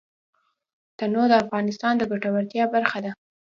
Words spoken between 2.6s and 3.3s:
برخه ده.